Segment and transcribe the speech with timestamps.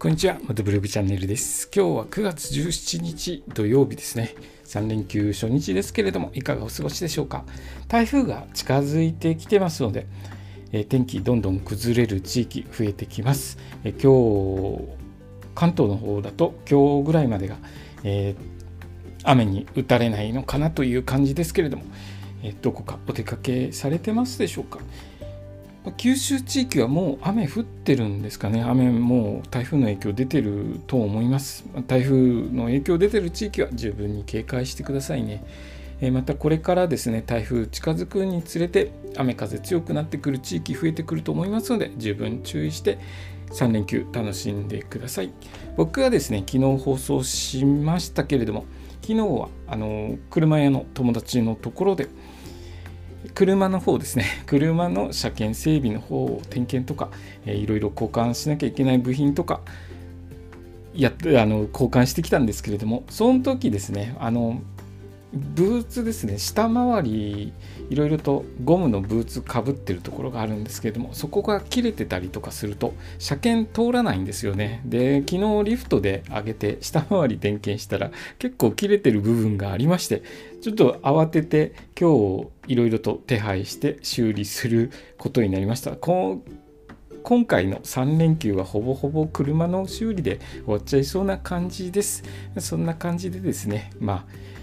[0.00, 1.68] こんにちは、元ブログチャンネルです。
[1.74, 4.36] 今日は9月17日土曜日ですね。
[4.64, 7.44] 3連休初日ですけれども、いかがお過ごしでしょうか。
[7.88, 10.06] 台風が近づいてきてますので、
[10.70, 13.58] え天気どんどん崩れる地域増えてきます。
[13.82, 14.12] え今
[14.78, 14.84] 日、
[15.56, 17.56] 関東の方だと今日ぐらいまでが、
[18.04, 21.82] えー、雨に打たれないのかなという感じですけれども、
[22.44, 24.78] えどこかお出かけされてますでしょうか。
[25.96, 31.64] 九州地域はもう雨降ってるんですかね、雨もう台風の影響出てると思います。
[31.86, 35.44] 台風の影響出てる地域は十分に警戒してくださいね。
[36.00, 42.98] えまたこれからですね、台風近づくにつれて雨風強くなってくる地域増えてくると思いますので、十分注意して
[43.50, 45.30] 3連休楽しんでください。
[45.76, 48.64] 僕はですね、昨日放送しましたけれども、
[49.02, 52.08] 昨日はあの車屋の友達のところで、
[53.34, 57.10] 車の方ですね、 車の車検整備の方を点検とか、
[57.46, 59.60] えー、いろいろ交換しなきゃいけない部品とか、
[60.94, 64.60] やってあの交換してきたんですけれども、その時ですね、あの
[65.32, 66.38] ブーツですね。
[66.38, 67.52] 下回り
[67.90, 74.82] いろいろとゴムのブーツかぶってるところがあるんですけれどもそこが切れてたりとかすると車検通らないんですよね。
[74.84, 80.22] で昨日リフトで上げて下回り点検したら結構切れてる部分がありまして
[80.62, 82.10] ちょっと慌てて今
[82.66, 85.96] 日いろいろと手配して修理することになりました。
[85.96, 92.22] 今回の3連休はほぼほぼ車の修理で終わっちゃいそうな感じです。
[92.58, 93.90] そんな感じでですね。
[94.00, 94.57] まあ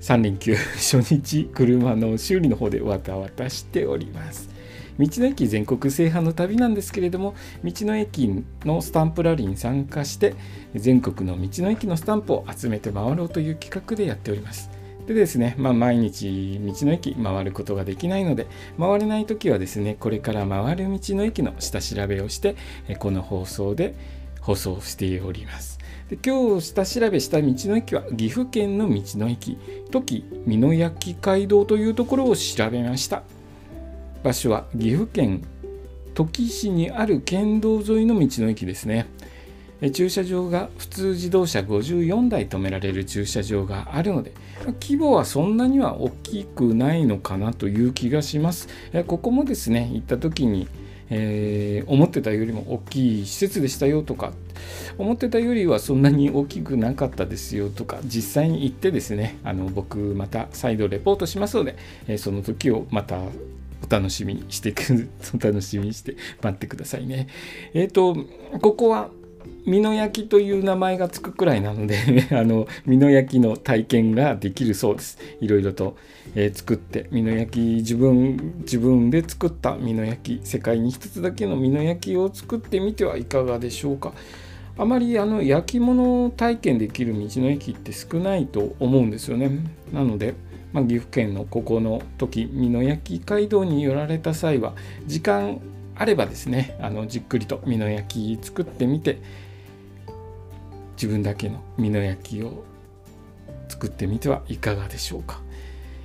[0.00, 0.54] 3連休。
[0.76, 4.48] 初日車の修理の方でわたわたしております。
[4.98, 8.28] 道の駅全国制覇の旅なんですけれども道の駅
[8.64, 10.34] のスタンプラリーに参加して
[10.74, 14.70] 全国の道の駅のスタンプを集めて回ろうという企画でやっております。
[15.06, 18.46] でですね、まあ、毎日道の駅回ることができないので
[18.78, 22.56] 回れない時はですねこれから回る道の駅の下調べをして
[22.98, 23.94] この放送で
[24.42, 25.78] 放送しております。
[26.08, 29.58] で今日下調べした道の駅は岐阜県の道の駅。
[29.90, 33.22] 土岐美濃焼街道というところを調べました。
[34.22, 35.44] 場所は岐阜県
[36.14, 39.06] 土岐市にある県道沿いの道の駅ですね。
[39.92, 44.32] 駐車場が普通自動車54台止められる駐車場があるので
[44.80, 48.68] 規模はそんなには大きくないのかなという気がします。
[49.06, 50.66] ここもですね行った時に
[51.10, 54.32] えー、思ってたよりも大きい施設でしたよとか
[54.98, 61.76] 思ってたよりはそんなに大きくなかったですよとか実際に行ってですねあの僕また再度レポートしますので、
[62.06, 67.28] えー、その時をまたお楽しみにしてく お楽しみにして待ってくださいね。
[67.74, 68.16] えっ、ー、と
[68.60, 69.10] ここは
[69.66, 71.96] 美濃焼という名前がつくくらいなので
[72.32, 75.18] あの美濃焼の体験ができるそうです。
[75.40, 75.96] いろいろと、
[76.34, 84.14] えー、作って美濃焼自分自分で作った美濃焼世界に一つだけの美濃焼を作ってみてはいかがでしょうか。
[84.76, 89.50] あまりあの焼き物体験できる道の駅って少ないと思うんですよね。
[89.92, 90.34] なので
[90.72, 94.74] まあ、岐阜県のここの時美濃焼街道に寄られた際は
[95.06, 95.60] 時間
[95.98, 99.18] あればですねあのじっくりと美濃焼き作ってみて
[100.92, 102.64] 自分だけの美濃焼きを
[103.68, 105.40] 作ってみてはいかがでしょうか。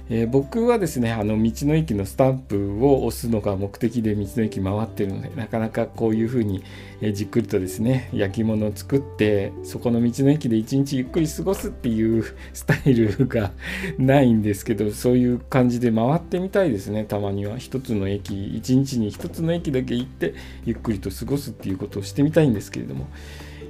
[0.09, 6.64] えー、僕はですねあの道の駅のスタンプを押すのが目的で道の駅回ってるのでなかなかこういうふうに、
[7.02, 13.52] えー、じっくりとですね焼き物を作ってそこの道の駅で一日ゆっくり過ごすっていう スタイルが
[13.97, 17.58] ないんですけどそういう感じで回ってみたいですねたまには。
[17.58, 20.34] 一つの駅一日に一つの駅だけ行って
[20.66, 23.08] ゆっくりと過ごすっていうことをしてみたいんですけれども、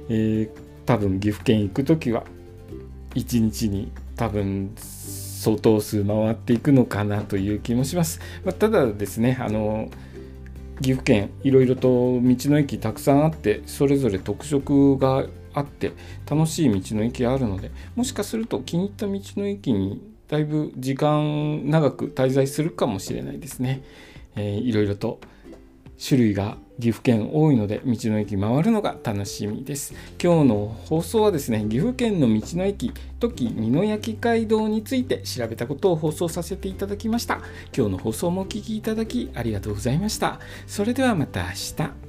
[0.08, 2.24] えー多分岐阜県行く時は
[3.14, 4.74] 1日に多分
[5.44, 8.18] 相当数回っていくのかなという気もします。
[8.44, 9.90] まあ、ただですねあの
[10.80, 15.92] 岐阜県いろいろと道の駅たくさんあってそれぞれ特色があって
[16.28, 23.82] 楽しい道の駅あるのでもしかすると気に入った道の駅にだいぶ時間長く滞在するかもしれないですね。
[24.36, 25.20] えー、いろいろと
[26.02, 29.94] 種類が岐阜県多いので道の駅回るのが楽しみです。
[30.22, 37.40] 今日の放送はですね岐阜県の道の駅時美濃焼街道について調べたことを放送させていただきました。
[37.76, 40.40] 今日の放送もお聴きいただきありがとうございました。
[40.66, 42.03] それではまた明日。